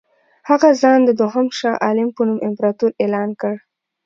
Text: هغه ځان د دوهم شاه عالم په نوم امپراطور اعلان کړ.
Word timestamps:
هغه 0.49 0.69
ځان 0.81 0.99
د 1.05 1.09
دوهم 1.19 1.47
شاه 1.57 1.81
عالم 1.85 2.09
په 2.15 2.21
نوم 2.27 2.39
امپراطور 2.49 2.91
اعلان 3.03 3.29
کړ. 3.41 3.55